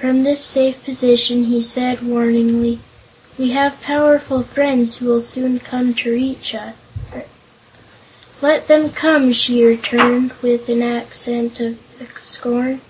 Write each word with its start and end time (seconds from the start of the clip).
From 0.00 0.22
this 0.22 0.42
safe 0.44 0.84
position 0.84 1.46
he 1.46 1.60
said 1.60 2.06
warningly: 2.06 2.78
"We 3.36 3.50
have 3.50 3.80
powerful 3.80 4.44
friends 4.44 4.98
who 4.98 5.06
will 5.06 5.20
soon 5.20 5.58
come 5.58 5.92
to 5.92 6.12
rescue 6.14 6.58
us." 6.60 6.74
"Let 8.40 8.68
them 8.68 8.90
come," 8.92 9.32
she 9.32 9.64
returned, 9.64 10.30
with 10.40 10.68
an 10.68 10.82
accent 10.84 11.58
of 11.58 11.78
scorn. 12.22 12.80